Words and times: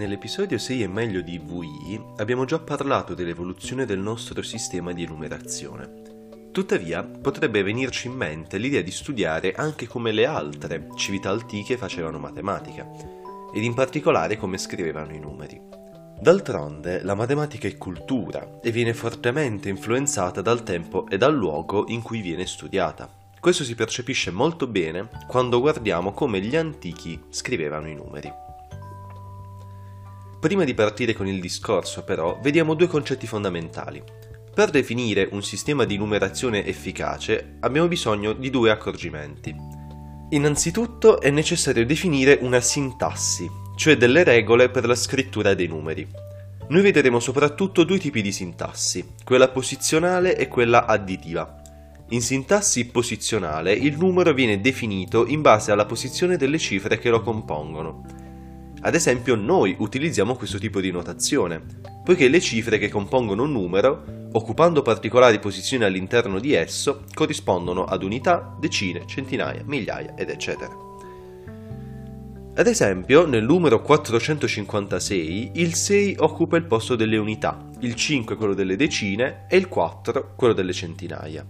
Nell'episodio 0.00 0.56
6 0.56 0.84
è 0.84 0.86
meglio 0.86 1.20
di 1.20 1.38
VI 1.38 2.02
abbiamo 2.16 2.46
già 2.46 2.58
parlato 2.58 3.12
dell'evoluzione 3.12 3.84
del 3.84 3.98
nostro 3.98 4.40
sistema 4.40 4.94
di 4.94 5.02
enumerazione. 5.02 6.48
Tuttavia, 6.52 7.04
potrebbe 7.04 7.62
venirci 7.62 8.06
in 8.06 8.14
mente 8.14 8.56
l'idea 8.56 8.80
di 8.80 8.90
studiare 8.90 9.52
anche 9.52 9.86
come 9.86 10.10
le 10.12 10.24
altre 10.24 10.88
civiltà 10.96 11.28
antiche 11.28 11.76
facevano 11.76 12.18
matematica, 12.18 12.88
ed 13.52 13.62
in 13.62 13.74
particolare 13.74 14.38
come 14.38 14.56
scrivevano 14.56 15.12
i 15.12 15.18
numeri. 15.18 15.60
D'altronde, 16.18 17.02
la 17.02 17.14
matematica 17.14 17.68
è 17.68 17.76
cultura 17.76 18.58
e 18.62 18.70
viene 18.70 18.94
fortemente 18.94 19.68
influenzata 19.68 20.40
dal 20.40 20.62
tempo 20.62 21.06
e 21.08 21.18
dal 21.18 21.34
luogo 21.34 21.84
in 21.88 22.00
cui 22.00 22.22
viene 22.22 22.46
studiata. 22.46 23.06
Questo 23.38 23.64
si 23.64 23.74
percepisce 23.74 24.30
molto 24.30 24.66
bene 24.66 25.10
quando 25.26 25.60
guardiamo 25.60 26.12
come 26.12 26.40
gli 26.40 26.56
antichi 26.56 27.20
scrivevano 27.28 27.86
i 27.86 27.94
numeri. 27.94 28.48
Prima 30.40 30.64
di 30.64 30.72
partire 30.72 31.12
con 31.12 31.26
il 31.26 31.38
discorso, 31.38 32.02
però, 32.02 32.38
vediamo 32.40 32.72
due 32.72 32.86
concetti 32.86 33.26
fondamentali. 33.26 34.02
Per 34.54 34.70
definire 34.70 35.28
un 35.32 35.42
sistema 35.42 35.84
di 35.84 35.98
numerazione 35.98 36.64
efficace 36.64 37.56
abbiamo 37.60 37.88
bisogno 37.88 38.32
di 38.32 38.48
due 38.48 38.70
accorgimenti. 38.70 39.54
Innanzitutto 40.30 41.20
è 41.20 41.28
necessario 41.28 41.84
definire 41.84 42.38
una 42.40 42.60
sintassi, 42.60 43.46
cioè 43.76 43.98
delle 43.98 44.24
regole 44.24 44.70
per 44.70 44.86
la 44.86 44.94
scrittura 44.94 45.52
dei 45.52 45.66
numeri. 45.66 46.08
Noi 46.68 46.80
vedremo 46.80 47.20
soprattutto 47.20 47.84
due 47.84 47.98
tipi 47.98 48.22
di 48.22 48.32
sintassi, 48.32 49.12
quella 49.22 49.48
posizionale 49.48 50.38
e 50.38 50.48
quella 50.48 50.86
additiva. 50.86 51.60
In 52.10 52.22
sintassi 52.22 52.86
posizionale 52.86 53.74
il 53.74 53.98
numero 53.98 54.32
viene 54.32 54.60
definito 54.62 55.26
in 55.26 55.42
base 55.42 55.70
alla 55.70 55.84
posizione 55.84 56.38
delle 56.38 56.58
cifre 56.58 56.98
che 56.98 57.10
lo 57.10 57.20
compongono. 57.20 58.29
Ad 58.82 58.94
esempio 58.94 59.34
noi 59.34 59.76
utilizziamo 59.78 60.36
questo 60.36 60.58
tipo 60.58 60.80
di 60.80 60.90
notazione, 60.90 61.62
poiché 62.02 62.28
le 62.28 62.40
cifre 62.40 62.78
che 62.78 62.88
compongono 62.88 63.42
un 63.42 63.52
numero, 63.52 64.04
occupando 64.32 64.80
particolari 64.80 65.38
posizioni 65.38 65.84
all'interno 65.84 66.38
di 66.38 66.54
esso, 66.54 67.04
corrispondono 67.12 67.84
ad 67.84 68.02
unità, 68.02 68.56
decine, 68.58 69.06
centinaia, 69.06 69.62
migliaia 69.66 70.14
ed 70.14 70.30
eccetera. 70.30 70.74
Ad 72.54 72.66
esempio, 72.66 73.26
nel 73.26 73.44
numero 73.44 73.82
456 73.82 75.52
il 75.54 75.74
6 75.74 76.16
occupa 76.18 76.56
il 76.56 76.64
posto 76.64 76.96
delle 76.96 77.18
unità, 77.18 77.62
il 77.80 77.94
5 77.94 78.34
quello 78.36 78.54
delle 78.54 78.76
decine 78.76 79.44
e 79.48 79.58
il 79.58 79.68
4 79.68 80.32
quello 80.36 80.54
delle 80.54 80.72
centinaia. 80.72 81.44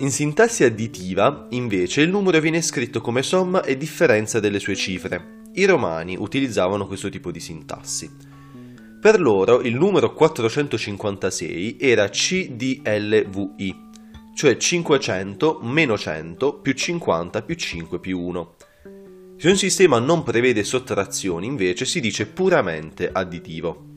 In 0.00 0.12
sintassi 0.12 0.62
additiva, 0.62 1.48
invece, 1.50 2.02
il 2.02 2.08
numero 2.08 2.38
viene 2.38 2.62
scritto 2.62 3.00
come 3.00 3.24
somma 3.24 3.64
e 3.64 3.76
differenza 3.76 4.38
delle 4.38 4.60
sue 4.60 4.76
cifre. 4.76 5.40
I 5.54 5.64
romani 5.64 6.16
utilizzavano 6.16 6.86
questo 6.86 7.08
tipo 7.08 7.32
di 7.32 7.40
sintassi. 7.40 8.08
Per 9.00 9.20
loro 9.20 9.60
il 9.60 9.74
numero 9.74 10.12
456 10.12 11.78
era 11.80 12.08
CDLVI, 12.08 13.76
cioè 14.36 14.56
500 14.56 15.58
meno 15.62 15.98
100 15.98 16.60
più 16.60 16.72
50 16.74 17.42
più 17.42 17.56
5 17.56 17.98
più 17.98 18.20
1. 18.20 18.54
Se 19.36 19.48
un 19.48 19.56
sistema 19.56 19.98
non 19.98 20.22
prevede 20.22 20.62
sottrazioni, 20.62 21.46
invece, 21.46 21.84
si 21.84 21.98
dice 21.98 22.26
puramente 22.26 23.10
additivo. 23.10 23.87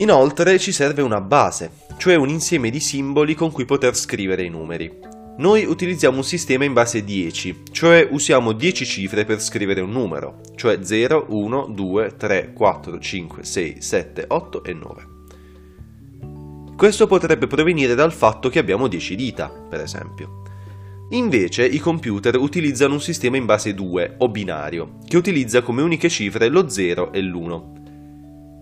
Inoltre 0.00 0.58
ci 0.58 0.72
serve 0.72 1.02
una 1.02 1.20
base, 1.20 1.72
cioè 1.98 2.14
un 2.14 2.30
insieme 2.30 2.70
di 2.70 2.80
simboli 2.80 3.34
con 3.34 3.52
cui 3.52 3.66
poter 3.66 3.94
scrivere 3.94 4.42
i 4.42 4.48
numeri. 4.48 4.90
Noi 5.36 5.66
utilizziamo 5.66 6.16
un 6.16 6.24
sistema 6.24 6.64
in 6.64 6.72
base 6.72 7.04
10, 7.04 7.64
cioè 7.70 8.08
usiamo 8.10 8.52
10 8.52 8.86
cifre 8.86 9.26
per 9.26 9.42
scrivere 9.42 9.82
un 9.82 9.90
numero, 9.90 10.40
cioè 10.56 10.78
0, 10.82 11.26
1, 11.28 11.66
2, 11.74 12.14
3, 12.16 12.52
4, 12.54 12.98
5, 12.98 13.44
6, 13.44 13.76
7, 13.78 14.24
8 14.26 14.64
e 14.64 14.72
9. 14.72 15.08
Questo 16.78 17.06
potrebbe 17.06 17.46
provenire 17.46 17.94
dal 17.94 18.12
fatto 18.12 18.48
che 18.48 18.58
abbiamo 18.58 18.88
10 18.88 19.14
dita, 19.16 19.50
per 19.50 19.82
esempio. 19.82 20.44
Invece 21.10 21.66
i 21.66 21.78
computer 21.78 22.36
utilizzano 22.38 22.94
un 22.94 23.02
sistema 23.02 23.36
in 23.36 23.44
base 23.44 23.74
2 23.74 24.14
o 24.16 24.30
binario, 24.30 24.96
che 25.06 25.18
utilizza 25.18 25.60
come 25.60 25.82
uniche 25.82 26.08
cifre 26.08 26.48
lo 26.48 26.70
0 26.70 27.12
e 27.12 27.20
l'1. 27.20 27.79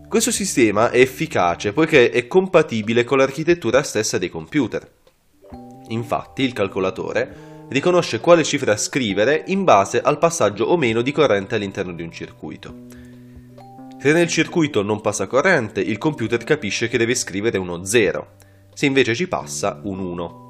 Questo 0.08 0.30
sistema 0.30 0.91
è 0.91 1.00
efficace 1.00 1.74
poiché 1.74 2.08
è 2.08 2.26
compatibile 2.26 3.04
con 3.04 3.19
l'architettura 3.19 3.82
stessa 3.82 4.16
dei 4.16 4.30
computer. 4.30 4.91
Infatti 5.88 6.42
il 6.42 6.54
calcolatore 6.54 7.66
riconosce 7.69 8.19
quale 8.19 8.42
cifra 8.42 8.74
scrivere 8.78 9.44
in 9.48 9.64
base 9.64 10.00
al 10.00 10.16
passaggio 10.16 10.64
o 10.64 10.78
meno 10.78 11.02
di 11.02 11.12
corrente 11.12 11.56
all'interno 11.56 11.92
di 11.92 12.02
un 12.02 12.10
circuito. 12.10 12.86
Se 14.00 14.10
nel 14.14 14.28
circuito 14.28 14.80
non 14.80 15.02
passa 15.02 15.26
corrente, 15.26 15.82
il 15.82 15.98
computer 15.98 16.42
capisce 16.42 16.88
che 16.88 16.96
deve 16.96 17.14
scrivere 17.14 17.58
uno 17.58 17.84
0, 17.84 18.28
se 18.72 18.86
invece 18.86 19.14
ci 19.14 19.28
passa 19.28 19.78
un 19.84 19.98
1. 19.98 20.46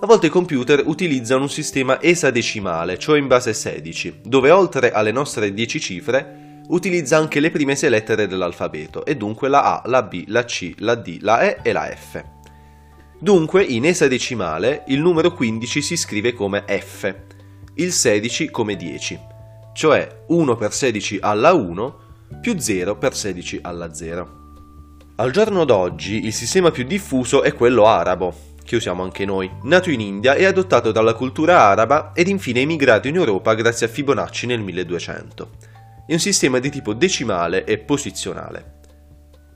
A 0.00 0.06
volte 0.06 0.26
i 0.26 0.30
computer 0.30 0.82
utilizzano 0.84 1.44
un 1.44 1.50
sistema 1.50 1.98
esadecimale, 2.02 2.98
cioè 2.98 3.18
in 3.18 3.26
base 3.26 3.54
16, 3.54 4.20
dove 4.24 4.50
oltre 4.50 4.92
alle 4.92 5.12
nostre 5.12 5.54
10 5.54 5.80
cifre 5.80 6.37
utilizza 6.68 7.16
anche 7.16 7.40
le 7.40 7.50
prime 7.50 7.74
6 7.76 7.90
lettere 7.90 8.26
dell'alfabeto, 8.26 9.04
e 9.04 9.16
dunque 9.16 9.48
la 9.48 9.80
A, 9.80 9.82
la 9.86 10.02
B, 10.02 10.24
la 10.26 10.44
C, 10.44 10.74
la 10.78 10.94
D, 10.94 11.18
la 11.20 11.40
E 11.40 11.58
e 11.62 11.72
la 11.72 11.84
F. 11.94 12.22
Dunque, 13.20 13.62
in 13.62 13.84
esadecimale, 13.84 14.84
il 14.88 15.00
numero 15.00 15.32
15 15.32 15.82
si 15.82 15.96
scrive 15.96 16.32
come 16.32 16.64
F, 16.66 17.14
il 17.74 17.92
16 17.92 18.50
come 18.50 18.76
10, 18.76 19.18
cioè 19.72 20.24
1 20.28 20.56
per 20.56 20.72
16 20.72 21.18
alla 21.20 21.52
1 21.52 21.98
più 22.40 22.58
0 22.58 22.96
per 22.96 23.14
16 23.14 23.60
alla 23.62 23.92
0. 23.94 24.36
Al 25.16 25.32
giorno 25.32 25.64
d'oggi 25.64 26.26
il 26.26 26.32
sistema 26.32 26.70
più 26.70 26.84
diffuso 26.84 27.42
è 27.42 27.54
quello 27.54 27.86
arabo, 27.86 28.32
che 28.62 28.76
usiamo 28.76 29.02
anche 29.02 29.24
noi, 29.24 29.50
nato 29.62 29.90
in 29.90 30.00
India 30.00 30.34
e 30.34 30.44
adottato 30.44 30.92
dalla 30.92 31.14
cultura 31.14 31.62
araba 31.62 32.12
ed 32.14 32.28
infine 32.28 32.60
emigrato 32.60 33.08
in 33.08 33.16
Europa 33.16 33.54
grazie 33.54 33.86
a 33.86 33.88
Fibonacci 33.88 34.46
nel 34.46 34.60
1200. 34.60 35.50
È 36.08 36.14
un 36.14 36.20
sistema 36.20 36.58
di 36.58 36.70
tipo 36.70 36.94
decimale 36.94 37.64
e 37.64 37.76
posizionale. 37.76 38.76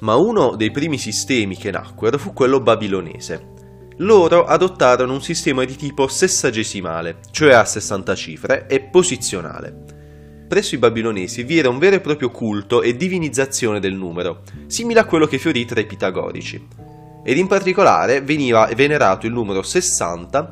Ma 0.00 0.16
uno 0.16 0.54
dei 0.54 0.70
primi 0.70 0.98
sistemi 0.98 1.56
che 1.56 1.70
nacquero 1.70 2.18
fu 2.18 2.34
quello 2.34 2.60
babilonese, 2.60 3.52
loro 4.00 4.44
adottarono 4.44 5.14
un 5.14 5.22
sistema 5.22 5.64
di 5.64 5.76
tipo 5.76 6.06
sessagesimale, 6.08 7.20
cioè 7.30 7.54
a 7.54 7.64
60 7.64 8.14
cifre, 8.14 8.66
e 8.66 8.80
posizionale. 8.82 10.44
Presso 10.46 10.74
i 10.74 10.78
babilonesi 10.78 11.42
vi 11.42 11.58
era 11.58 11.70
un 11.70 11.78
vero 11.78 11.96
e 11.96 12.00
proprio 12.00 12.28
culto 12.28 12.82
e 12.82 12.96
divinizzazione 12.96 13.80
del 13.80 13.94
numero, 13.94 14.42
simile 14.66 15.00
a 15.00 15.06
quello 15.06 15.26
che 15.26 15.38
fiorì 15.38 15.64
tra 15.64 15.80
i 15.80 15.86
pitagorici. 15.86 16.68
Ed 17.24 17.38
in 17.38 17.46
particolare 17.46 18.20
veniva 18.20 18.68
venerato 18.76 19.24
il 19.24 19.32
numero 19.32 19.62
60, 19.62 20.50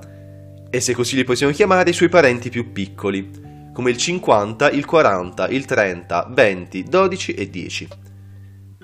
e 0.70 0.80
se 0.80 0.94
così 0.94 1.16
li 1.16 1.24
possiamo 1.24 1.52
chiamare, 1.52 1.90
i 1.90 1.92
suoi 1.92 2.08
parenti 2.08 2.48
più 2.48 2.72
piccoli, 2.72 3.48
come 3.80 3.92
il 3.92 3.96
50, 3.96 4.72
il 4.72 4.84
40, 4.84 5.48
il 5.48 5.64
30, 5.64 6.28
20, 6.32 6.82
12 6.82 7.32
e 7.32 7.48
10. 7.48 7.88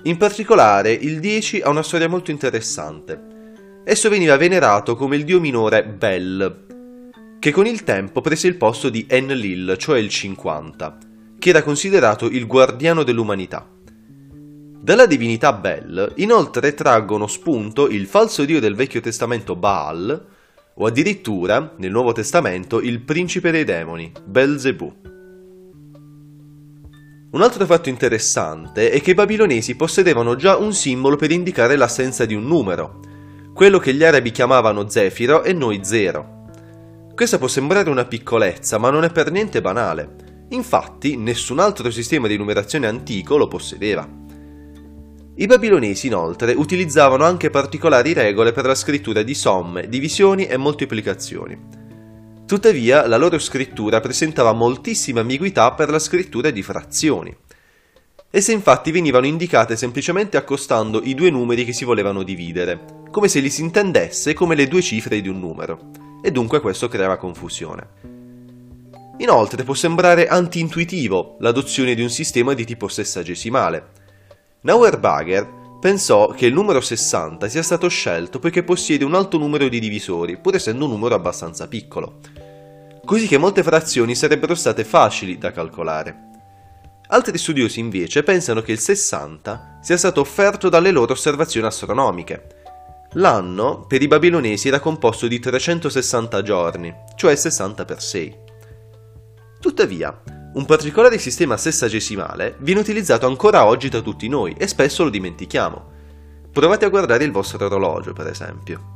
In 0.05 0.17
particolare 0.17 0.91
il 0.91 1.19
10 1.19 1.61
ha 1.61 1.69
una 1.69 1.83
storia 1.83 2.09
molto 2.09 2.31
interessante 2.31 3.35
esso 3.83 4.09
veniva 4.09 4.35
venerato 4.37 4.95
come 4.95 5.15
il 5.15 5.23
dio 5.23 5.39
minore 5.39 5.85
Bel, 5.85 6.65
che 7.37 7.51
con 7.51 7.67
il 7.67 7.83
tempo 7.83 8.21
prese 8.21 8.47
il 8.47 8.55
posto 8.55 8.89
di 8.89 9.05
Enlil, 9.07 9.75
cioè 9.77 9.99
il 9.99 10.09
50, 10.09 10.97
che 11.37 11.49
era 11.49 11.61
considerato 11.61 12.25
il 12.25 12.47
guardiano 12.47 13.03
dell'umanità. 13.03 13.69
Dalla 13.79 15.05
divinità 15.05 15.53
Bel 15.53 16.13
inoltre 16.15 16.73
traggono 16.73 17.27
spunto 17.27 17.87
il 17.87 18.07
falso 18.07 18.45
dio 18.45 18.59
del 18.59 18.73
Vecchio 18.73 18.99
Testamento 18.99 19.55
Baal, 19.55 20.25
o 20.79 20.85
addirittura, 20.85 21.73
nel 21.77 21.91
Nuovo 21.91 22.11
Testamento, 22.11 22.79
il 22.81 23.01
principe 23.01 23.51
dei 23.51 23.63
demoni, 23.63 24.11
Belzebù. 24.25 24.93
Un 27.29 27.41
altro 27.41 27.65
fatto 27.65 27.89
interessante 27.89 28.89
è 28.89 29.01
che 29.01 29.11
i 29.11 29.15
babilonesi 29.15 29.75
possedevano 29.75 30.35
già 30.35 30.55
un 30.57 30.73
simbolo 30.73 31.15
per 31.15 31.31
indicare 31.31 31.75
l'assenza 31.75 32.25
di 32.25 32.33
un 32.33 32.45
numero, 32.45 32.99
quello 33.53 33.79
che 33.79 33.93
gli 33.93 34.03
arabi 34.03 34.31
chiamavano 34.31 34.87
zefiro 34.87 35.43
e 35.43 35.51
noi 35.53 35.81
zero. 35.83 36.45
Questa 37.13 37.37
può 37.37 37.47
sembrare 37.47 37.89
una 37.89 38.05
piccolezza, 38.05 38.77
ma 38.77 38.91
non 38.91 39.03
è 39.03 39.11
per 39.11 39.31
niente 39.31 39.61
banale. 39.61 40.45
Infatti, 40.49 41.17
nessun 41.17 41.59
altro 41.59 41.89
sistema 41.89 42.27
di 42.27 42.37
numerazione 42.37 42.87
antico 42.87 43.35
lo 43.35 43.47
possedeva. 43.47 44.26
I 45.39 45.45
babilonesi 45.45 46.07
inoltre 46.07 46.53
utilizzavano 46.53 47.23
anche 47.23 47.51
particolari 47.51 48.11
regole 48.13 48.51
per 48.53 48.65
la 48.65 48.73
scrittura 48.73 49.21
di 49.21 49.35
somme, 49.35 49.87
divisioni 49.87 50.47
e 50.47 50.57
moltiplicazioni. 50.57 51.55
Tuttavia, 52.47 53.05
la 53.05 53.17
loro 53.17 53.37
scrittura 53.37 53.99
presentava 53.99 54.51
moltissime 54.53 55.19
ambiguità 55.19 55.73
per 55.73 55.91
la 55.91 55.99
scrittura 55.99 56.49
di 56.49 56.63
frazioni. 56.63 57.35
Esse 58.31 58.51
infatti 58.51 58.89
venivano 58.89 59.27
indicate 59.27 59.77
semplicemente 59.77 60.37
accostando 60.37 61.03
i 61.03 61.13
due 61.13 61.29
numeri 61.29 61.65
che 61.65 61.73
si 61.73 61.85
volevano 61.85 62.23
dividere, 62.23 63.03
come 63.11 63.27
se 63.27 63.39
li 63.39 63.51
si 63.51 63.61
intendesse 63.61 64.33
come 64.33 64.55
le 64.55 64.67
due 64.67 64.81
cifre 64.81 65.21
di 65.21 65.29
un 65.29 65.39
numero, 65.39 65.91
e 66.23 66.31
dunque 66.31 66.61
questo 66.61 66.87
creava 66.87 67.17
confusione. 67.17 67.87
Inoltre 69.17 69.63
può 69.63 69.75
sembrare 69.75 70.27
anti-intuitivo 70.27 71.35
l'adozione 71.41 71.93
di 71.93 72.01
un 72.01 72.09
sistema 72.09 72.55
di 72.55 72.65
tipo 72.65 72.87
sessagesimale. 72.87 74.05
Nauerbacher 74.61 75.77
pensò 75.79 76.29
che 76.29 76.47
il 76.47 76.53
numero 76.53 76.81
60 76.81 77.47
sia 77.47 77.61
stato 77.61 77.87
scelto 77.87 78.39
poiché 78.39 78.63
possiede 78.63 79.05
un 79.05 79.13
alto 79.13 79.37
numero 79.37 79.67
di 79.67 79.79
divisori, 79.79 80.37
pur 80.37 80.55
essendo 80.55 80.85
un 80.85 80.91
numero 80.91 81.13
abbastanza 81.13 81.67
piccolo, 81.67 82.19
così 83.05 83.27
che 83.27 83.37
molte 83.37 83.61
frazioni 83.61 84.15
sarebbero 84.15 84.55
state 84.55 84.83
facili 84.83 85.37
da 85.37 85.51
calcolare. 85.51 86.25
Altri 87.09 87.37
studiosi 87.37 87.79
invece 87.79 88.23
pensano 88.23 88.61
che 88.61 88.71
il 88.71 88.79
60 88.79 89.79
sia 89.81 89.95
stato 89.95 90.21
offerto 90.21 90.69
dalle 90.69 90.91
loro 90.91 91.13
osservazioni 91.13 91.67
astronomiche. 91.67 92.55
L'anno 93.13 93.85
per 93.87 94.01
i 94.01 94.07
babilonesi 94.07 94.67
era 94.67 94.79
composto 94.79 95.27
di 95.27 95.39
360 95.39 96.41
giorni, 96.41 96.93
cioè 97.15 97.35
60 97.35 97.85
per 97.85 98.01
6. 98.01 98.37
Tuttavia, 99.61 100.21
un 100.57 100.65
particolare 100.65 101.19
sistema 101.19 101.55
sessagesimale 101.55 102.55
viene 102.61 102.79
utilizzato 102.79 103.27
ancora 103.27 103.65
oggi 103.65 103.89
da 103.89 104.01
tutti 104.01 104.27
noi 104.27 104.55
e 104.57 104.65
spesso 104.65 105.03
lo 105.03 105.11
dimentichiamo. 105.11 105.95
Provate 106.51 106.85
a 106.85 106.89
guardare 106.89 107.23
il 107.23 107.31
vostro 107.31 107.63
orologio, 107.63 108.11
per 108.11 108.25
esempio. 108.25 108.95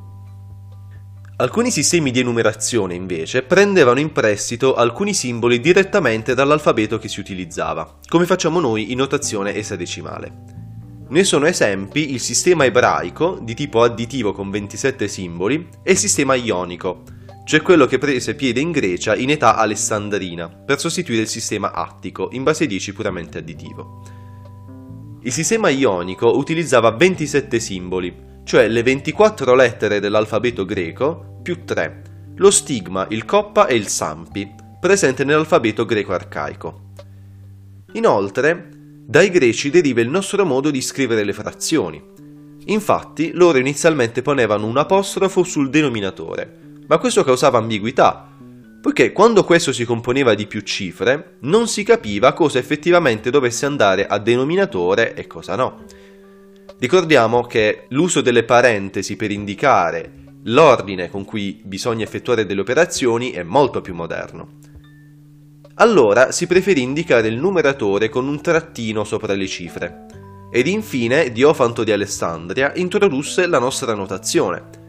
Alcuni 1.38 1.70
sistemi 1.70 2.10
di 2.10 2.20
enumerazione, 2.20 2.96
invece, 2.96 3.44
prendevano 3.44 4.00
in 4.00 4.12
prestito 4.12 4.74
alcuni 4.74 5.14
simboli 5.14 5.60
direttamente 5.60 6.34
dall'alfabeto 6.34 6.98
che 6.98 7.08
si 7.08 7.20
utilizzava, 7.20 8.00
come 8.08 8.26
facciamo 8.26 8.60
noi 8.60 8.92
in 8.92 8.98
notazione 8.98 9.54
esadecimale. 9.54 10.34
Ne 11.10 11.24
sono 11.24 11.46
esempi 11.46 12.12
il 12.12 12.20
sistema 12.20 12.66
ebraico, 12.66 13.38
di 13.40 13.54
tipo 13.54 13.84
additivo 13.84 14.32
con 14.32 14.50
27 14.50 15.08
simboli, 15.08 15.68
e 15.84 15.92
il 15.92 15.98
sistema 15.98 16.34
ionico, 16.34 17.04
cioè 17.52 17.62
quello 17.62 17.86
che 17.86 17.98
prese 17.98 18.34
piede 18.34 18.62
in 18.62 18.72
Grecia 18.72 19.14
in 19.14 19.30
età 19.30 19.58
alessandrina, 19.58 20.48
per 20.48 20.80
sostituire 20.80 21.24
il 21.24 21.28
sistema 21.28 21.74
attico, 21.74 22.30
in 22.32 22.44
base 22.44 22.66
10 22.66 22.94
puramente 22.94 23.40
additivo. 23.40 24.06
Il 25.22 25.34
sistema 25.34 25.68
ionico 25.68 26.38
utilizzava 26.38 26.92
27 26.92 27.60
simboli, 27.60 28.16
cioè 28.46 28.70
le 28.70 28.82
24 28.84 29.54
lettere 29.54 30.00
dell'alfabeto 30.00 30.64
greco 30.64 31.40
più 31.44 31.66
3, 31.66 32.04
lo 32.38 32.50
stigma, 32.52 33.06
il 33.10 33.26
coppa 33.26 33.68
e 33.68 33.76
il 33.76 33.88
sampi, 33.90 34.50
presente 34.80 35.26
nell'alfabeto 35.26 35.84
greco 35.84 36.14
arcaico. 36.14 36.92
Inoltre, 37.92 38.70
dai 39.06 39.30
greci 39.30 39.70
deriva 39.70 40.00
il 40.00 40.08
nostro 40.08 40.46
modo 40.46 40.72
di 40.72 40.80
scrivere 40.80 41.26
le 41.26 41.34
frazioni. 41.34 42.02
Infatti, 42.68 43.32
loro 43.34 43.58
inizialmente 43.58 44.22
ponevano 44.22 44.68
un 44.68 44.78
apostrofo 44.78 45.44
sul 45.44 45.70
denominatore, 45.70 46.61
ma 46.92 46.98
questo 46.98 47.24
causava 47.24 47.58
ambiguità, 47.58 48.28
poiché 48.82 49.14
quando 49.14 49.46
questo 49.46 49.72
si 49.72 49.86
componeva 49.86 50.34
di 50.34 50.46
più 50.46 50.60
cifre, 50.60 51.38
non 51.44 51.70
si 51.70 51.84
capiva 51.84 52.34
cosa 52.34 52.60
effettivamente 52.60 53.30
dovesse 53.30 53.66
andare 53.66 54.08
a 54.08 54.18
denominatore 54.18 55.14
e 55.14 55.26
cosa 55.26 55.56
no. 55.56 55.86
Ricordiamo 56.80 57.44
che 57.44 57.86
l'uso 57.92 58.20
delle 58.20 58.44
parentesi 58.44 59.16
per 59.16 59.32
indicare 59.32 60.12
l'ordine 60.44 61.10
con 61.10 61.24
cui 61.24 61.62
bisogna 61.64 62.04
effettuare 62.04 62.46
delle 62.46 62.60
operazioni 62.60 63.32
è 63.32 63.44
molto 63.44 63.80
più 63.80 63.94
moderno. 63.94 64.60
Allora 65.76 66.34
si 66.34 66.46
preferì 66.46 66.82
indicare 66.82 67.30
il 67.30 67.38
numeratore 67.38 68.10
con 68.10 68.28
un 68.28 68.42
trattino 68.42 69.06
sopra 69.06 69.34
le 69.34 69.48
cifre. 69.48 70.08
Ed 70.52 70.68
infine 70.68 71.32
Diofanto 71.32 71.86
di 71.86 71.94
Alessandria 71.94 72.74
introdusse 72.76 73.48
la 73.48 73.60
nostra 73.60 73.94
notazione, 73.94 74.81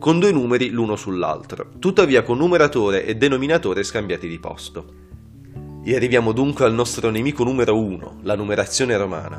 con 0.00 0.18
due 0.18 0.32
numeri 0.32 0.70
l'uno 0.70 0.96
sull'altro, 0.96 1.72
tuttavia 1.78 2.22
con 2.22 2.38
numeratore 2.38 3.04
e 3.04 3.16
denominatore 3.16 3.82
scambiati 3.82 4.26
di 4.26 4.38
posto. 4.38 4.94
E 5.84 5.94
arriviamo 5.94 6.32
dunque 6.32 6.64
al 6.64 6.72
nostro 6.72 7.10
nemico 7.10 7.44
numero 7.44 7.78
1, 7.78 8.20
la 8.22 8.34
numerazione 8.34 8.96
romana. 8.96 9.38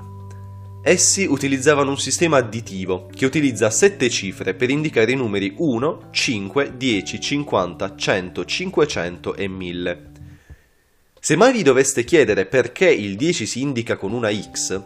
Essi 0.83 1.25
utilizzavano 1.25 1.89
un 1.89 1.97
sistema 1.97 2.37
additivo 2.37 3.09
che 3.11 3.25
utilizza 3.25 3.71
sette 3.71 4.07
cifre 4.11 4.53
per 4.53 4.69
indicare 4.69 5.13
i 5.13 5.15
numeri 5.15 5.55
1, 5.57 6.09
5, 6.11 6.77
10, 6.77 7.19
50, 7.19 7.95
100, 7.95 8.45
500 8.45 9.35
e 9.35 9.47
1000. 9.47 10.11
Se 11.19 11.35
mai 11.35 11.53
vi 11.53 11.63
doveste 11.63 12.03
chiedere 12.03 12.45
perché 12.45 12.87
il 12.91 13.15
10 13.15 13.47
si 13.47 13.61
indica 13.61 13.97
con 13.97 14.11
una 14.11 14.31
x, 14.31 14.79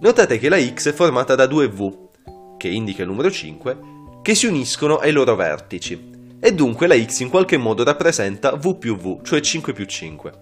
notate 0.00 0.40
che 0.40 0.48
la 0.48 0.60
x 0.60 0.88
è 0.88 0.92
formata 0.92 1.36
da 1.36 1.46
due 1.46 1.68
v, 1.68 2.08
che 2.56 2.66
indica 2.66 3.02
il 3.02 3.08
numero 3.08 3.30
5, 3.30 3.91
che 4.22 4.34
si 4.34 4.46
uniscono 4.46 4.98
ai 4.98 5.10
loro 5.12 5.34
vertici, 5.34 6.10
e 6.40 6.54
dunque 6.54 6.86
la 6.86 6.96
x 6.96 7.20
in 7.20 7.28
qualche 7.28 7.56
modo 7.56 7.84
rappresenta 7.84 8.56
v 8.56 8.78
più 8.78 8.96
v, 8.96 9.22
cioè 9.22 9.40
5 9.40 9.72
più 9.72 9.84
5. 9.84 10.32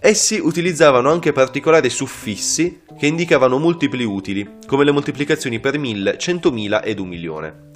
Essi 0.00 0.38
utilizzavano 0.38 1.10
anche 1.10 1.32
particolari 1.32 1.90
suffissi 1.90 2.82
che 2.98 3.06
indicavano 3.06 3.58
multipli 3.58 4.04
utili, 4.04 4.58
come 4.66 4.84
le 4.84 4.92
moltiplicazioni 4.92 5.60
per 5.60 5.78
1000, 5.78 6.16
100.000 6.16 6.80
ed 6.82 6.98
un 6.98 7.08
milione. 7.08 7.68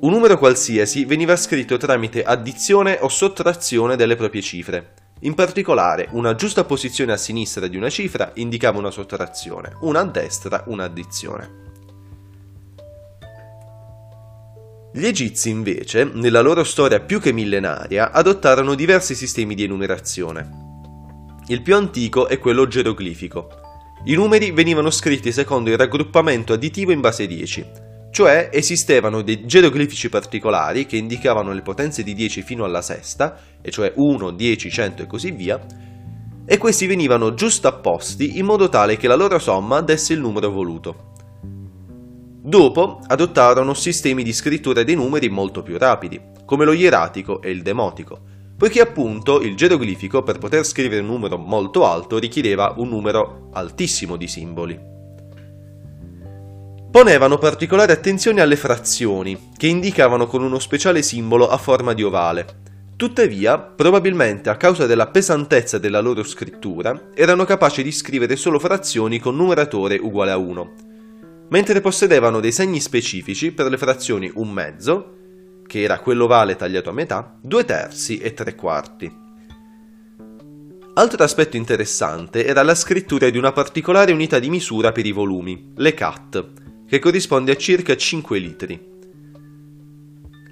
Un 0.00 0.10
numero 0.10 0.38
qualsiasi 0.38 1.04
veniva 1.04 1.36
scritto 1.36 1.76
tramite 1.76 2.22
addizione 2.22 2.98
o 3.00 3.08
sottrazione 3.08 3.96
delle 3.96 4.16
proprie 4.16 4.42
cifre. 4.42 4.94
In 5.20 5.34
particolare, 5.34 6.08
una 6.12 6.34
giusta 6.34 6.64
posizione 6.64 7.12
a 7.12 7.16
sinistra 7.16 7.66
di 7.66 7.76
una 7.76 7.88
cifra 7.88 8.30
indicava 8.34 8.78
una 8.78 8.90
sottrazione, 8.90 9.76
una 9.80 10.00
a 10.00 10.04
destra 10.04 10.64
un'addizione. 10.66 11.63
Gli 14.96 15.06
Egizi 15.06 15.50
invece, 15.50 16.04
nella 16.04 16.40
loro 16.40 16.62
storia 16.62 17.00
più 17.00 17.18
che 17.18 17.32
millenaria, 17.32 18.12
adottarono 18.12 18.76
diversi 18.76 19.16
sistemi 19.16 19.56
di 19.56 19.64
enumerazione. 19.64 20.48
Il 21.48 21.62
più 21.62 21.74
antico 21.74 22.28
è 22.28 22.38
quello 22.38 22.68
geroglifico. 22.68 23.48
I 24.04 24.14
numeri 24.14 24.52
venivano 24.52 24.90
scritti 24.90 25.32
secondo 25.32 25.68
il 25.68 25.76
raggruppamento 25.76 26.52
additivo 26.52 26.92
in 26.92 27.00
base 27.00 27.26
10, 27.26 27.66
cioè 28.12 28.50
esistevano 28.52 29.22
dei 29.22 29.44
geroglifici 29.44 30.08
particolari 30.08 30.86
che 30.86 30.96
indicavano 30.96 31.52
le 31.52 31.62
potenze 31.62 32.04
di 32.04 32.14
10 32.14 32.42
fino 32.42 32.62
alla 32.62 32.80
sesta, 32.80 33.36
e 33.60 33.72
cioè 33.72 33.94
1, 33.96 34.30
10, 34.30 34.70
100 34.70 35.02
e 35.02 35.06
così 35.06 35.32
via, 35.32 35.60
e 36.46 36.56
questi 36.56 36.86
venivano 36.86 37.34
giustapposti 37.34 38.38
in 38.38 38.44
modo 38.44 38.68
tale 38.68 38.96
che 38.96 39.08
la 39.08 39.16
loro 39.16 39.40
somma 39.40 39.80
desse 39.80 40.12
il 40.12 40.20
numero 40.20 40.52
voluto. 40.52 41.13
Dopo 42.46 43.00
adottarono 43.06 43.72
sistemi 43.72 44.22
di 44.22 44.34
scrittura 44.34 44.82
dei 44.82 44.96
numeri 44.96 45.30
molto 45.30 45.62
più 45.62 45.78
rapidi, 45.78 46.20
come 46.44 46.66
lo 46.66 46.72
ieratico 46.72 47.40
e 47.40 47.50
il 47.50 47.62
demotico, 47.62 48.20
poiché 48.58 48.82
appunto 48.82 49.40
il 49.40 49.56
geroglifico 49.56 50.22
per 50.22 50.36
poter 50.36 50.62
scrivere 50.66 51.00
un 51.00 51.06
numero 51.06 51.38
molto 51.38 51.86
alto 51.86 52.18
richiedeva 52.18 52.74
un 52.76 52.90
numero 52.90 53.48
altissimo 53.54 54.16
di 54.16 54.28
simboli. 54.28 54.78
Ponevano 56.90 57.38
particolare 57.38 57.94
attenzione 57.94 58.42
alle 58.42 58.56
frazioni, 58.56 59.52
che 59.56 59.66
indicavano 59.66 60.26
con 60.26 60.42
uno 60.42 60.58
speciale 60.58 61.00
simbolo 61.00 61.48
a 61.48 61.56
forma 61.56 61.94
di 61.94 62.02
ovale. 62.02 62.44
Tuttavia, 62.94 63.58
probabilmente 63.58 64.50
a 64.50 64.58
causa 64.58 64.84
della 64.84 65.06
pesantezza 65.06 65.78
della 65.78 66.00
loro 66.00 66.22
scrittura, 66.22 67.08
erano 67.14 67.46
capaci 67.46 67.82
di 67.82 67.90
scrivere 67.90 68.36
solo 68.36 68.58
frazioni 68.58 69.18
con 69.18 69.34
numeratore 69.34 69.96
uguale 69.96 70.30
a 70.30 70.36
1, 70.36 70.92
mentre 71.48 71.80
possedevano 71.80 72.40
dei 72.40 72.52
segni 72.52 72.80
specifici 72.80 73.52
per 73.52 73.68
le 73.68 73.78
frazioni 73.78 74.30
un 74.34 74.50
mezzo, 74.50 75.16
che 75.66 75.82
era 75.82 75.98
quello 75.98 76.26
vale 76.26 76.56
tagliato 76.56 76.90
a 76.90 76.92
metà, 76.92 77.36
due 77.40 77.64
terzi 77.64 78.18
e 78.18 78.34
tre 78.34 78.54
quarti. 78.54 79.22
Altro 80.96 81.24
aspetto 81.24 81.56
interessante 81.56 82.46
era 82.46 82.62
la 82.62 82.76
scrittura 82.76 83.28
di 83.28 83.36
una 83.36 83.50
particolare 83.50 84.12
unità 84.12 84.38
di 84.38 84.48
misura 84.48 84.92
per 84.92 85.04
i 85.04 85.10
volumi, 85.10 85.72
le 85.74 85.92
cat, 85.92 86.52
che 86.86 87.00
corrisponde 87.00 87.50
a 87.50 87.56
circa 87.56 87.96
5 87.96 88.38
litri. 88.38 88.92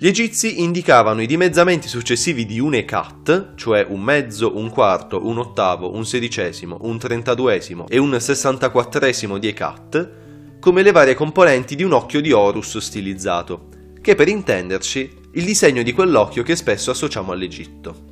Gli 0.01 0.09
egizi 0.09 0.61
indicavano 0.61 1.23
i 1.23 1.27
dimezzamenti 1.27 1.87
successivi 1.87 2.45
di 2.45 2.59
un 2.59 2.83
cat, 2.85 3.55
cioè 3.55 3.87
un 3.89 4.03
mezzo, 4.03 4.57
un 4.57 4.69
quarto, 4.69 5.25
un 5.25 5.39
ottavo, 5.39 5.95
un 5.95 6.05
sedicesimo, 6.05 6.79
un 6.81 6.99
trentaduesimo 6.99 7.87
e 7.87 7.99
un 7.99 8.21
sessantaquattresimo 8.21 9.39
di 9.39 9.47
ecat, 9.47 10.22
come 10.63 10.83
le 10.83 10.93
varie 10.93 11.15
componenti 11.15 11.75
di 11.75 11.83
un 11.83 11.93
occhio 11.93 12.21
di 12.21 12.31
Horus 12.31 12.79
stilizzato, 12.79 13.67
che 14.01 14.15
per 14.15 14.29
intenderci 14.29 15.19
il 15.33 15.45
disegno 15.45 15.83
di 15.83 15.93
quell'occhio 15.93 16.45
che 16.45 16.55
spesso 16.55 16.93
associamo 16.93 17.33
all'Egitto. 17.33 18.11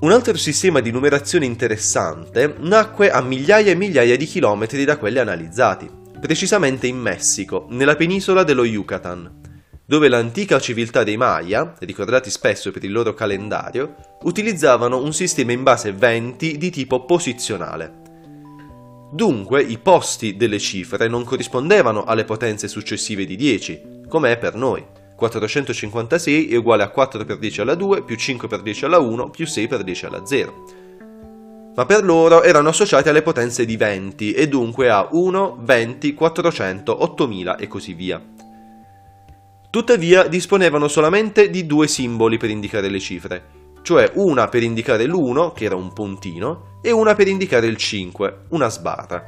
Un 0.00 0.10
altro 0.10 0.36
sistema 0.36 0.80
di 0.80 0.90
numerazione 0.90 1.46
interessante 1.46 2.56
nacque 2.58 3.12
a 3.12 3.20
migliaia 3.20 3.70
e 3.70 3.76
migliaia 3.76 4.16
di 4.16 4.26
chilometri 4.26 4.84
da 4.84 4.98
quelli 4.98 5.20
analizzati, 5.20 5.88
precisamente 6.20 6.88
in 6.88 6.96
Messico, 6.96 7.66
nella 7.70 7.94
penisola 7.94 8.42
dello 8.42 8.64
Yucatan, 8.64 9.40
dove 9.86 10.08
l'antica 10.08 10.58
civiltà 10.58 11.04
dei 11.04 11.16
Maya, 11.16 11.76
ricordati 11.78 12.28
spesso 12.28 12.72
per 12.72 12.82
il 12.82 12.90
loro 12.90 13.14
calendario, 13.14 13.94
utilizzavano 14.22 15.00
un 15.00 15.12
sistema 15.12 15.52
in 15.52 15.62
base 15.62 15.92
20 15.92 16.58
di 16.58 16.70
tipo 16.70 17.04
posizionale, 17.04 18.06
Dunque 19.10 19.62
i 19.62 19.78
posti 19.78 20.36
delle 20.36 20.58
cifre 20.58 21.08
non 21.08 21.24
corrispondevano 21.24 22.04
alle 22.04 22.24
potenze 22.24 22.68
successive 22.68 23.24
di 23.24 23.36
10, 23.36 24.02
come 24.06 24.32
è 24.32 24.38
per 24.38 24.54
noi, 24.54 24.84
456 25.16 26.48
è 26.48 26.56
uguale 26.56 26.82
a 26.82 26.90
4 26.90 27.24
per 27.24 27.38
10 27.38 27.62
alla 27.62 27.74
2 27.74 28.04
più 28.04 28.16
5 28.16 28.46
per 28.46 28.62
10 28.62 28.84
alla 28.84 28.98
1 28.98 29.30
più 29.30 29.46
6 29.46 29.66
per 29.66 29.82
10 29.82 30.06
alla 30.06 30.24
0. 30.24 30.64
Ma 31.74 31.86
per 31.86 32.04
loro 32.04 32.42
erano 32.42 32.68
associati 32.68 33.08
alle 33.08 33.22
potenze 33.22 33.64
di 33.64 33.76
20 33.76 34.32
e 34.32 34.46
dunque 34.46 34.90
a 34.90 35.08
1, 35.10 35.58
20, 35.60 36.14
400, 36.14 37.02
8000 37.02 37.56
e 37.56 37.66
così 37.66 37.94
via. 37.94 38.22
Tuttavia 39.70 40.28
disponevano 40.28 40.86
solamente 40.86 41.50
di 41.50 41.66
due 41.66 41.88
simboli 41.88 42.36
per 42.36 42.50
indicare 42.50 42.88
le 42.88 43.00
cifre, 43.00 43.44
cioè 43.82 44.12
una 44.14 44.48
per 44.48 44.62
indicare 44.62 45.06
l'1, 45.06 45.52
che 45.52 45.64
era 45.64 45.76
un 45.76 45.92
puntino, 45.92 46.67
e 46.80 46.90
una 46.90 47.14
per 47.14 47.28
indicare 47.28 47.66
il 47.66 47.76
5, 47.76 48.44
una 48.50 48.68
sbarra. 48.68 49.22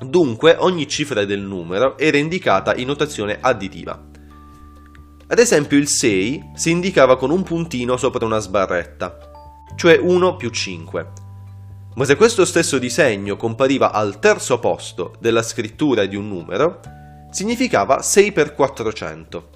Dunque 0.00 0.56
ogni 0.58 0.86
cifra 0.86 1.24
del 1.24 1.40
numero 1.40 1.96
era 1.98 2.16
indicata 2.16 2.74
in 2.74 2.86
notazione 2.86 3.38
additiva. 3.40 4.06
Ad 5.30 5.38
esempio 5.38 5.76
il 5.76 5.88
6 5.88 6.52
si 6.54 6.70
indicava 6.70 7.16
con 7.16 7.30
un 7.30 7.42
puntino 7.42 7.96
sopra 7.96 8.24
una 8.24 8.38
sbarretta, 8.38 9.18
cioè 9.76 9.98
1 9.98 10.36
più 10.36 10.50
5. 10.50 11.12
Ma 11.94 12.04
se 12.04 12.16
questo 12.16 12.44
stesso 12.44 12.78
disegno 12.78 13.36
compariva 13.36 13.92
al 13.92 14.20
terzo 14.20 14.58
posto 14.58 15.16
della 15.18 15.42
scrittura 15.42 16.06
di 16.06 16.16
un 16.16 16.28
numero, 16.28 16.80
significava 17.30 18.00
6 18.00 18.32
per 18.32 18.54
400. 18.54 19.50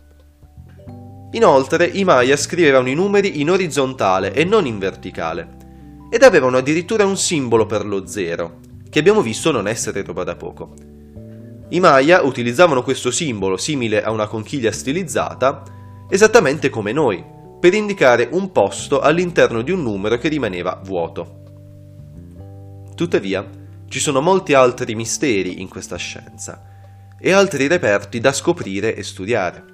Inoltre 1.33 1.87
i 1.87 2.05
Maya 2.05 2.37
scrivevano 2.37 2.89
i 2.89 2.95
numeri 2.95 3.41
in 3.41 3.51
orizzontale 3.51 4.35
e 4.35 4.45
non 4.45 4.67
in 4.67 4.79
verticale, 4.79 5.57
ed 6.13 6.23
avevano 6.25 6.59
addirittura 6.59 7.07
un 7.07 7.17
simbolo 7.17 7.65
per 7.65 7.87
lo 7.87 8.07
zero, 8.07 8.59
che 8.91 8.99
abbiamo 8.99 9.23
visto 9.23 9.51
non 9.51 9.67
essere 9.67 10.03
roba 10.03 10.25
da 10.25 10.37
poco. 10.37 10.75
I 11.71 11.81
Maya 11.81 12.21
utilizzavano 12.21 12.83
questo 12.83 13.11
simbolo, 13.11 13.57
simile 13.57 14.03
a 14.03 14.11
una 14.11 14.27
conchiglia 14.27 14.71
stilizzata, 14.73 15.63
esattamente 16.11 16.69
come 16.69 16.93
noi, 16.93 17.25
per 17.59 17.73
indicare 17.73 18.29
un 18.31 18.53
posto 18.53 19.01
all'interno 19.01 19.63
di 19.63 19.71
un 19.71 19.83
numero 19.83 20.19
che 20.19 20.29
rimaneva 20.29 20.79
vuoto. 20.85 21.41
Tuttavia, 22.95 23.49
ci 23.89 23.99
sono 23.99 24.21
molti 24.21 24.53
altri 24.53 24.95
misteri 24.95 25.63
in 25.63 25.71
questa 25.71 25.97
scienza 25.97 26.63
e 27.19 27.33
altri 27.33 27.69
reperti 27.69 28.21
da 28.21 28.35
scoprire 28.35 28.95
e 28.95 29.03
studiare. 29.03 29.65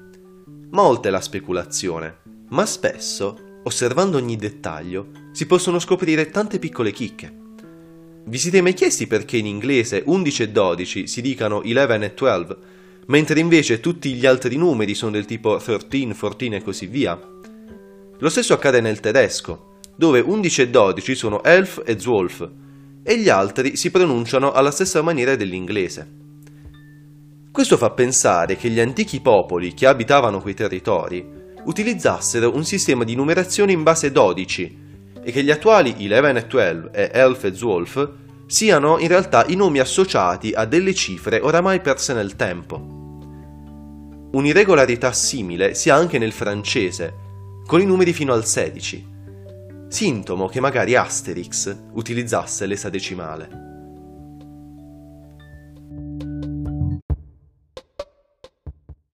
Molta 0.71 1.09
è 1.09 1.11
la 1.11 1.21
speculazione, 1.21 2.19
ma 2.51 2.65
spesso, 2.65 3.48
osservando 3.69 4.17
ogni 4.17 4.37
dettaglio, 4.37 5.09
si 5.33 5.47
possono 5.47 5.79
scoprire 5.79 6.31
tante 6.31 6.59
piccole 6.59 6.91
chicche. 6.91 7.33
Vi 8.25 8.39
siete 8.39 8.63
mai 8.63 8.73
chiesti 8.73 9.07
perché 9.07 9.37
in 9.37 9.47
inglese 9.47 10.03
11 10.05 10.43
e 10.43 10.49
12 10.49 11.07
si 11.07 11.21
dicano 11.21 11.61
11 11.63 12.05
e 12.05 12.15
12, 12.15 12.57
mentre 13.07 13.41
invece 13.41 13.81
tutti 13.81 14.15
gli 14.15 14.27
altri 14.27 14.57
numeri 14.57 14.95
sono 14.95 15.13
del 15.13 15.27
tipo 15.27 15.57
13, 15.57 16.07
14 16.19 16.55
e 16.55 16.63
così 16.63 16.87
via? 16.87 17.21
Lo 18.19 18.29
stesso 18.31 18.55
accade 18.55 18.81
nel 18.81 19.01
tedesco, 19.01 19.77
dove 19.95 20.21
11 20.21 20.63
e 20.63 20.69
12 20.71 21.15
sono 21.15 21.43
elf 21.45 21.83
e 21.85 22.01
zwölf, 22.01 22.51
e 23.03 23.19
gli 23.19 23.29
altri 23.29 23.77
si 23.77 23.91
pronunciano 23.91 24.53
alla 24.53 24.71
stessa 24.71 25.03
maniera 25.03 25.37
dell'inglese. 25.37 26.17
Questo 27.53 27.77
fa 27.77 27.91
pensare 27.91 28.57
che 28.57 28.71
gli 28.71 28.81
antichi 28.81 29.21
popoli 29.21 29.75
che 29.75 29.87
abitavano 29.87 30.41
quei 30.41 30.55
territori 30.55 31.37
utilizzassero 31.69 32.55
un 32.55 32.65
sistema 32.65 33.05
di 33.05 33.15
numerazione 33.15 33.73
in 33.73 33.83
base 33.83 34.11
12 34.11 34.87
e 35.23 35.31
che 35.31 35.45
gli 35.45 35.51
attuali 35.51 35.95
11 35.99 36.39
e 36.39 36.47
12 36.47 36.89
e 36.93 37.11
Elf 37.13 37.45
e 37.45 37.55
Zwolf 37.55 38.11
siano 38.47 38.99
in 38.99 39.09
realtà 39.09 39.45
i 39.47 39.55
nomi 39.55 39.79
associati 39.79 40.53
a 40.53 40.65
delle 40.65 40.95
cifre 40.95 41.39
oramai 41.41 41.81
perse 41.81 42.15
nel 42.15 42.37
tempo. 42.37 42.97
Un'irregolarità 44.33 45.13
simile 45.13 45.75
si 45.75 45.91
ha 45.91 45.97
anche 45.97 46.19
nel 46.19 46.33
francese, 46.33 47.27
con 47.67 47.83
i 47.83 47.85
numeri 47.85 48.15
fino 48.15 48.33
al 48.33 48.47
16, 48.47 49.07
sintomo 49.89 50.49
che 50.49 50.61
magari 50.61 50.95
Asterix 50.97 51.77
utilizzasse 51.93 52.65
l'esadecimale. 52.65 53.68